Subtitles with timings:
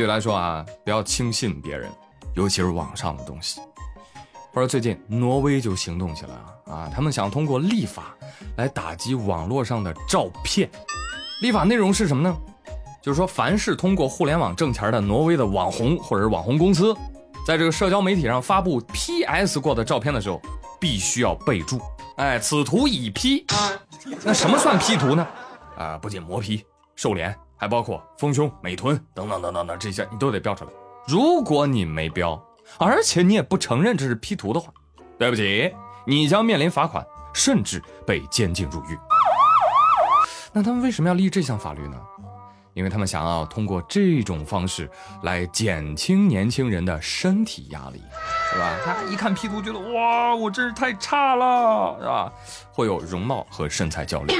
[0.00, 1.90] 举例来说啊，不要轻信别人，
[2.34, 3.60] 尤其是网上的东西。
[4.50, 8.16] 或者最近挪威就行动起来了啊，他们想通过立法
[8.56, 10.70] 来打击网络上的照片。
[11.42, 12.34] 立法内容是什么呢？
[13.02, 16.96] 就是说，凡是通过互联网挣钱的挪威的网红或者是网红公司，
[17.46, 20.40] 在这个社交媒体上发布 PS 过的照片的时候，
[20.80, 21.78] 必须要备注：
[22.16, 23.44] 哎，此图已 P。
[24.24, 25.26] 那什么算 P 图呢？
[25.76, 26.64] 啊，不仅磨皮、
[26.96, 30.70] 瘦脸，还包括丰胸、美臀等等等等等这些，你都得标出来。
[31.06, 32.42] 如果你没标，
[32.78, 34.72] 而且你也不承认这是 P 图的话，
[35.18, 35.70] 对不起，
[36.06, 37.04] 你将面临罚款，
[37.34, 38.98] 甚至被监禁入狱。
[40.54, 42.00] 那他们为什么要立这项法律呢？
[42.72, 44.88] 因为他们想要通过这种方式
[45.24, 48.00] 来减轻年轻人的身体压力，
[48.50, 48.76] 是吧？
[48.82, 52.32] 他一看 P 图，觉得哇，我真是太差了，是吧？
[52.72, 54.32] 会有容貌和身材焦虑。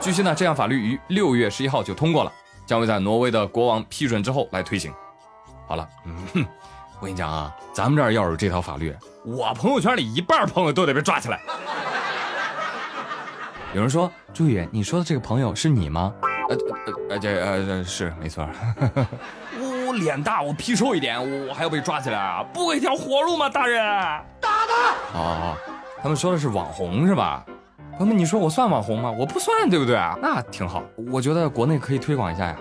[0.00, 2.32] 据悉呢，这项法律于六月十一号就通过了，
[2.66, 4.92] 将会在挪威的国王批准之后来推行。
[5.68, 6.46] 好了，嗯，
[7.00, 11.40] 我跟你讲啊，咱们这儿要有这条法律，我朋友圈里一半朋友都得被抓起来。
[13.74, 16.12] 有人说，朱宇，你说的这个朋友是你吗？
[16.48, 18.46] 呃呃呃，这呃是没错。
[19.56, 22.44] 我脸大，我皮瘦一点，我还要被抓起来啊？
[22.52, 23.82] 不给条活路吗，大人？
[24.40, 25.18] 打他！
[25.18, 25.56] 哦，
[26.02, 27.44] 他们说的是网红是吧？
[27.98, 29.10] 朋友们，你说我算网红吗？
[29.10, 30.18] 我不算，对不对啊？
[30.20, 32.58] 那挺好，我觉得国内可以推广一下呀，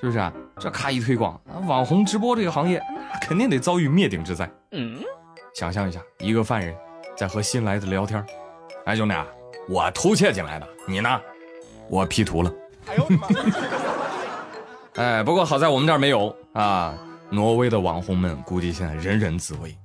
[0.00, 0.32] 是不是啊？
[0.58, 4.50] 这咔一推广，网红直播这个行业，那肯定得遭遇灭顶之灾。
[4.72, 4.98] 嗯，
[5.54, 6.74] 想象一下，一个犯人
[7.16, 8.24] 在和新来的聊天，
[8.84, 9.26] 哎，兄弟，啊
[9.68, 11.20] 我偷窃进来的，你呢？
[11.88, 12.52] 我 P 图了。
[12.86, 13.28] 哎呦我的妈！
[15.02, 16.94] 哎，不过好在我们这儿没有啊。
[17.32, 19.76] 挪威的网红们估计现在人人自危。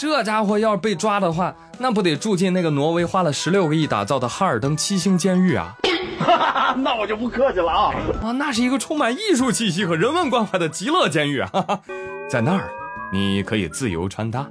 [0.00, 5.76] 这家伙要是被抓的话，那不得住进那个挪威花了十六个亿打造的哈尔登七星监狱啊？
[6.78, 7.94] 那我就不客气了啊！
[8.22, 11.50] 啊，那是一个充满艺术气息和人文关怀的极乐监狱啊！
[12.30, 12.70] 在那儿，
[13.12, 14.48] 你可以自由穿搭。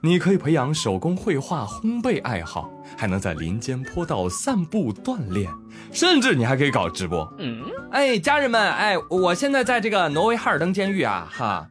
[0.00, 5.48] 你可以培养手工绘画、烘焙爱好，还能在林间坡道散步锻炼，
[5.92, 7.32] 甚至你还可以搞直播。
[7.38, 11.68] 嗯，哎，家人们，哎，我现在在这个挪威哈尔登监狱啊，哈，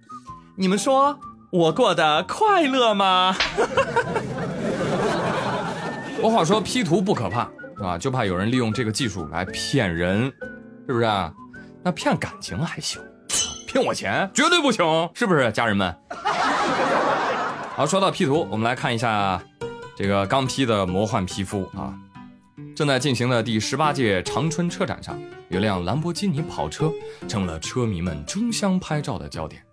[0.55, 3.33] 你们说我过得快乐吗？
[6.21, 7.47] 我好说 P 图不可怕，
[7.77, 7.97] 是吧？
[7.97, 10.25] 就怕有人利用这个技术来骗人，
[10.87, 11.05] 是不是？
[11.83, 13.01] 那骗感情还行，
[13.65, 15.95] 骗我钱绝对不行，是不是，家人们？
[17.75, 19.41] 好，说到 P 图，我们来看一下
[19.95, 21.93] 这个刚 P 的魔幻皮肤啊！
[22.75, 26.91] 正在进行的第十八届长春车展上，有辆兰博基尼跑车
[27.27, 29.63] 成了车迷们争相拍照的焦点。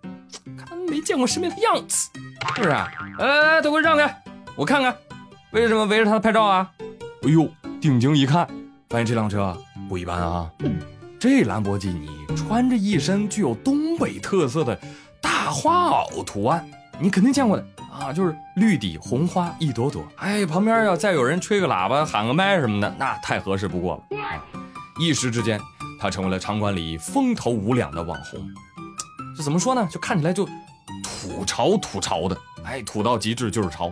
[0.95, 2.09] 没见过世面的样子，
[2.55, 2.69] 是不是？
[2.69, 2.89] 啊？
[3.19, 4.23] 哎，等会让开，
[4.55, 4.95] 我看看，
[5.51, 6.71] 为什么围着他拍照啊？
[7.23, 7.49] 哎呦，
[7.81, 8.47] 定睛一看，
[8.89, 9.57] 发现这辆车
[9.89, 10.49] 不一般啊！
[11.19, 14.79] 这兰博基尼穿着一身具有东北特色的
[15.19, 16.65] 大花袄图案，
[16.97, 17.67] 你肯定见过的。
[17.91, 24.17] 啊，就是绿底红花一朵朵，哎，旁边要再有人吹个喇叭、喊个麦什么的，那太合适不过了。
[24.97, 25.59] 一时之间，
[25.99, 28.39] 他成为了场馆里风头无两的网红。
[29.35, 29.85] 这怎么说呢？
[29.91, 30.47] 就看起来就
[31.25, 33.91] 土潮土潮的，哎，土到极致就是潮。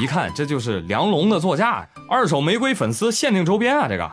[0.00, 3.88] 一看这就是梁龙的座驾，二手玫瑰粉丝限定周边啊！
[3.88, 4.08] 这个，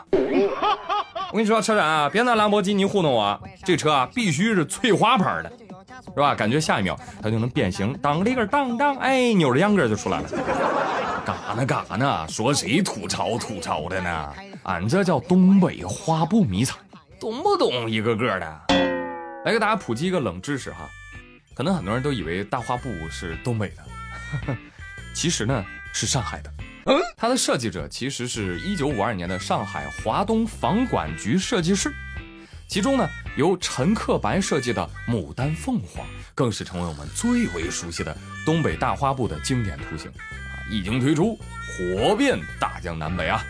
[1.32, 5.52] 我跟你说，车展啊，别拿兰博基尼糊弄我，这车啊必须是翠花牌的。
[6.16, 6.34] 是吧？
[6.34, 10.30] 感觉下一秒它就能变形，当里个当当，哎，扭着秧歌就出来了。
[11.24, 14.34] 嘎呢嘎呢，说谁吐槽吐槽的呢？
[14.64, 16.76] 俺这叫东北花布迷彩，
[17.20, 17.90] 懂不懂？
[17.90, 18.62] 一个个的。
[19.46, 20.90] 来给大家普及一个冷知识哈，
[21.60, 24.56] 可能很多人都以为大花布是东北的，
[25.14, 26.50] 其实呢是上海的。
[26.86, 31.94] 嗯，它的设计者其实是一九五二年的上海华东房管局设计师。
[32.70, 33.06] 其中呢，
[33.36, 40.64] 由陈克白设计的牡丹凤凰，更是成为我们最为熟悉的东北大花布的经典图形啊！
[40.72, 41.38] 一经推出，
[41.68, 43.44] 火遍大江南北啊！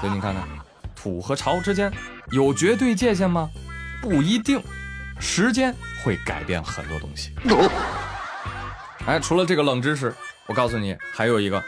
[0.00, 0.46] 所以你看看，
[0.94, 1.92] 土和潮之间
[2.30, 3.50] 有绝对界限吗？
[4.00, 4.62] 不一定，
[5.20, 7.32] 时间会改变很多东西。
[9.06, 10.14] 哎，除了这个冷知识，
[10.46, 11.62] 我告诉你还有一个，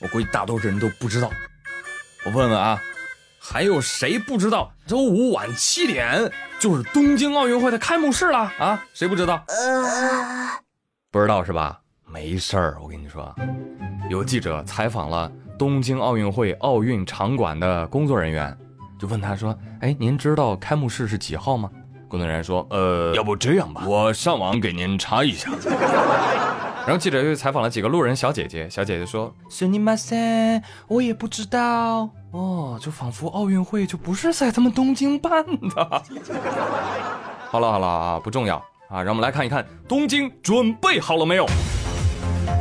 [0.00, 1.30] 我估计大多数人都不知道。
[2.24, 2.80] 我问问啊。
[3.48, 8.84] 还有谁不知道周五晚七点就是东京奥运会的开幕式了啊？
[8.92, 9.40] 谁不知道？
[11.12, 11.80] 不知道是吧？
[12.04, 13.32] 没事儿，我跟你说，
[14.10, 18.58] 有记者采访了东京奥运会奥运场馆的工作人员，
[18.98, 21.70] 就问他说：“哎，您知道开幕式是几号吗？”
[22.08, 25.50] 工作人员说：“呃，要不这样吧，我上网给您查一下。
[26.86, 36.02] ”然后记者又采访了几个路人小姐姐，小姐姐说：“是你妈塞，我也不知道哦，就仿佛奥运会就不是在他们东京办的。
[37.50, 38.56] ”好了好了啊，不重要，
[38.88, 39.02] 啊！
[39.02, 41.46] 让我们来看一看东京准备好了没有。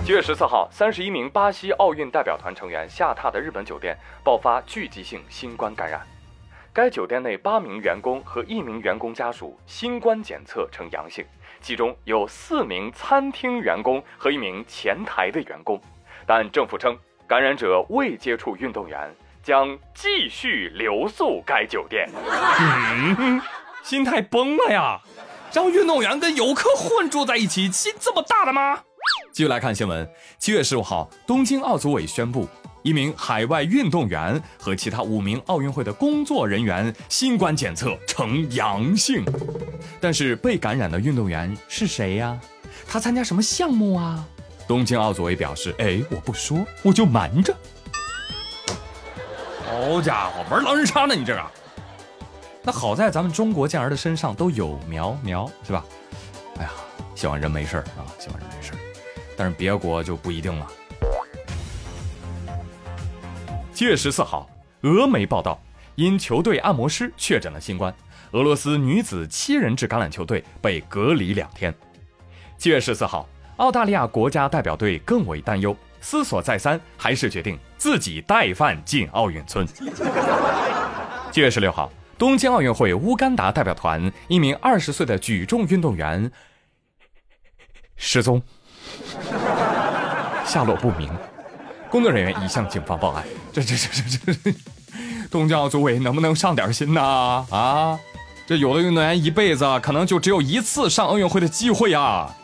[0.03, 6.01] 七月十四号，三十一名巴西奥运代表团成员下榻的日本酒店爆发聚集性新冠感染，
[6.75, 11.25] 该酒店内八名员工和一名员工家属新冠检测呈阳性，
[11.61, 15.81] 其中有四名餐厅员工和一名前台的员工，
[16.25, 16.93] 但政府称
[17.25, 19.09] 感染者未接触运动员，
[19.41, 22.09] 将继续留宿该酒店。
[23.19, 23.41] 嗯，
[23.81, 24.99] 心态崩了呀！
[25.53, 28.83] 让运动员跟游客混住在一起，心这么大的吗？
[29.31, 30.05] 继续来看新闻。
[30.37, 32.45] 七月十五号，东京奥组委宣布，
[32.85, 39.25] 一名海外运动员和其他五名奥运会的工作人员新冠检测呈阳性。
[39.99, 42.39] 但是被感染的运动员是谁呀？
[42.87, 44.23] 他参加什么项目啊？
[44.67, 47.51] 东京奥组委表示：“哎，我不说，我就瞒着。”
[49.65, 51.41] 好家伙，玩狼人杀呢你这个？
[52.61, 55.83] 那好在咱们中国健儿的身上都有苗苗，是吧？
[56.57, 56.69] 哎呀，
[57.15, 58.73] 希望人没事啊，希望人没事
[59.35, 60.67] 但是别国就不一定了。
[63.75, 64.49] 七月十四号，
[64.83, 65.61] 俄媒报道，
[65.95, 67.93] 因球队按摩师确诊了新冠，
[68.31, 71.75] 俄罗斯女子七人制橄榄球队被隔离两天。
[72.57, 73.27] 七月十四号，
[73.57, 79.67] 澳大利亚国家代表队更为担忧，思索再三，还是决定自己带饭进奥运村。
[81.29, 86.31] 七月十六号，东京奥运会乌干达代表团一名二十岁的举重运动员
[87.97, 88.41] 失踪。
[90.45, 91.09] 下落不明，
[91.95, 93.23] 工作人员已向警方报案。
[93.53, 94.53] 这这这这这，
[95.31, 97.45] 东京奥组委能不能上点心呐？
[97.49, 97.97] 啊，
[98.45, 102.35] 这有的运动员一辈子可能就只有一次上奥运会的机会啊！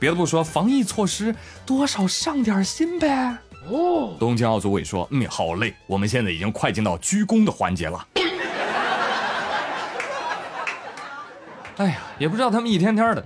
[0.00, 1.32] 别的不说，防疫措施
[1.64, 3.38] 多少上点心呗。
[3.70, 8.04] 哦，东京奥组委说，嗯，好嘞，我们现在已经快进到鞠躬的环节了。
[11.76, 13.24] 哎呀，也不知道他们一天天的。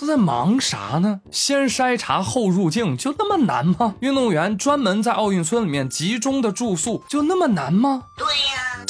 [0.00, 1.20] 都在忙啥呢？
[1.30, 3.94] 先筛查后入境，就那么难吗？
[4.00, 8.04] 运动员专门在奥运村里面集中的住宿，就那么难吗？
[8.16, 8.86] 对呀。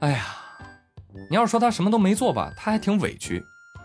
[0.00, 0.26] 哎呀，
[1.30, 3.40] 你要说他什么都没做吧，他还挺委屈。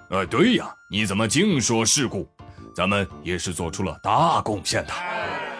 [0.10, 2.28] 呃，对呀，你怎么净说事故？
[2.76, 4.94] 咱们也是做出了大贡献的。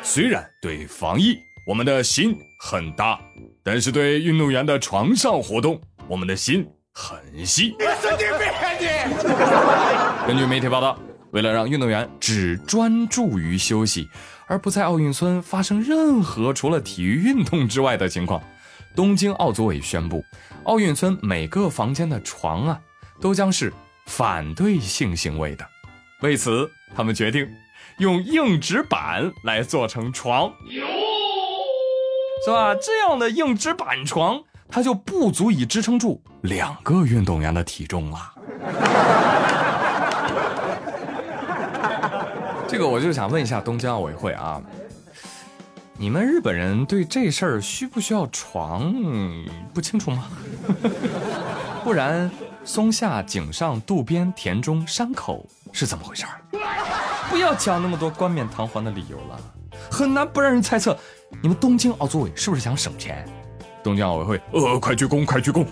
[0.02, 1.38] 虽然对防疫
[1.68, 3.20] 我们的心很大，
[3.64, 7.76] 但是对运动员的床上活动，我们的心很细。
[7.78, 8.48] 你神经病
[8.80, 9.91] 你！
[10.28, 10.98] 根据媒体报道，
[11.32, 14.08] 为了让运动员只专注于休息，
[14.48, 18.42] 而不在奥运村发生任何除了体育运动之外的情况，
[18.96, 20.24] 东京奥组委宣布，
[20.64, 22.80] 奥运村每个房间的床啊，
[23.20, 23.74] 都将是
[24.06, 25.66] 反对性行为的。
[26.22, 27.48] 为此，他们决定
[27.98, 30.54] 用硬纸板来做成床，
[32.46, 32.76] 是吧？
[32.76, 34.40] 这样的硬纸板床，
[34.70, 38.36] 它就不足以支撑住两个运动员的体重了。
[42.72, 44.62] 这个我就想问一下东京奥委会啊，
[45.98, 48.96] 你们日本人对这事儿需不需要床
[49.74, 50.30] 不清楚吗？
[51.84, 52.32] 不然
[52.64, 56.42] 松下、井上、渡边、田中、山口是怎么回事儿
[57.30, 59.38] 不要讲那么多冠冕堂皇的理由了，
[59.92, 60.98] 很难不让人猜测
[61.42, 63.28] 你们东京奥组委是不是想省钱？
[63.84, 65.66] 东京奥委会，呃，快鞠躬，快鞠躬。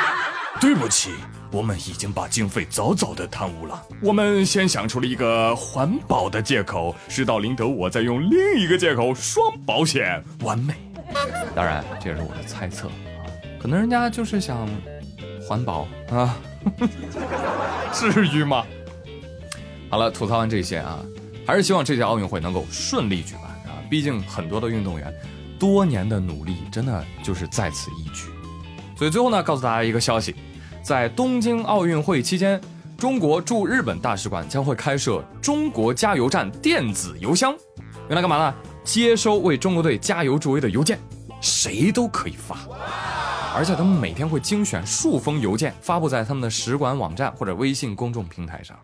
[0.58, 1.12] 对不起。
[1.50, 3.82] 我们已经把经费早早的贪污了。
[4.02, 10.74] 我们先想出了一个环保的借口，事到临得，我再用另一个借口，双保险，完美。
[11.54, 12.92] 当然，这也是我的猜测啊，
[13.58, 14.68] 可能人家就是想
[15.40, 16.36] 环保啊，
[17.94, 18.64] 至于吗？
[19.88, 20.98] 好了，吐槽完这些啊，
[21.46, 25.10] 还是希望这届奥运会能够顺利举办啊，毕竟很多的运动员
[25.58, 28.28] 多年的努力，真的就是在此一举。
[28.94, 30.34] 所以最后呢，告诉大家一个消息。
[30.82, 32.60] 在东京奥运会期间，
[32.96, 37.52] 中国驻日本大使馆将会开设中国加油站电子邮箱，
[38.08, 38.54] 用来干嘛呢？
[38.84, 40.98] 接收为中国队加油助威的邮件，
[41.40, 42.56] 谁都可以发。
[43.54, 48.76] 而且他们每天会精选数封邮件发布在他们的使馆网站或者微信公众平台上。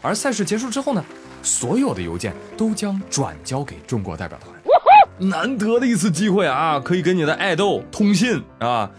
[0.00, 1.04] 而赛事结束之后呢，
[1.42, 5.30] 所有的邮件都将转交给中国代表团。
[5.30, 8.90] 难得的一次机会啊，可以跟你的爱豆通信啊，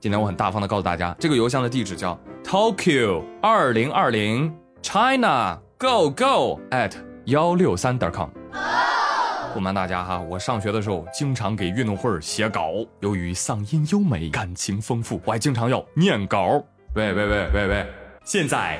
[0.00, 6.92] 今天我很大方的告诉大家，这个邮箱的地址叫 Tokyo 二零二零 China Go Go at
[7.26, 8.30] 幺六三点 com。
[9.52, 16.64] 不瞒大家哈，我上学的时候经常给运动会写稿，由于嗓音优美、感情丰富，我还经常要念稿。
[16.94, 17.86] 喂喂喂喂喂！
[18.24, 18.78] 现在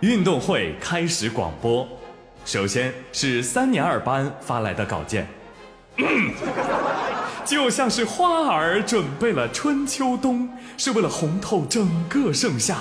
[0.00, 1.86] 运动会开始广播，
[2.46, 5.28] 首先是三年二班发来的稿件。
[7.52, 12.78] 就像是花儿准备了春秋冬，是为了红透整个盛夏。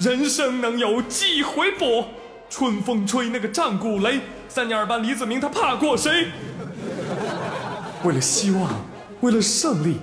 [0.00, 2.08] 人生能有几回搏？
[2.50, 6.32] 春风吹那个战鼓擂，三年二班李子明他怕过谁？
[8.02, 8.68] 为了希望，
[9.20, 10.00] 为了胜利，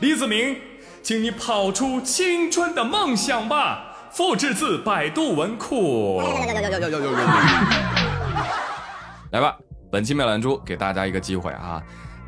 [0.00, 0.58] 李子明，
[1.02, 3.96] 请你跑出青春的梦想吧。
[4.12, 6.20] 复制自百度文库。
[9.32, 9.56] 来吧，
[9.90, 11.82] 本期妙兰珠给大家一个机会啊，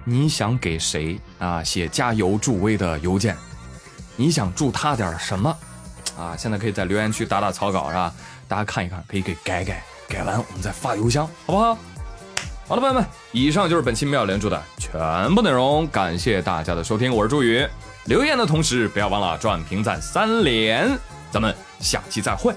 [0.09, 3.37] 你想给谁啊写加油助威的邮件？
[4.15, 5.55] 你想祝他点什么？
[6.17, 8.15] 啊，现在可以在留言区打打草稿是吧？
[8.47, 11.77] 大家看一看，可以给改改，改完我们再发邮箱，好不好？
[12.69, 17.67] 好了，朋友们，以上就是本期妙连珠的全部内容，感谢大家的收听，我是朱宇。
[18.05, 20.97] 留言的同时不要忘了转评赞三连，
[21.33, 22.55] 咱们下期再会，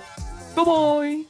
[0.56, 1.29] 拜拜。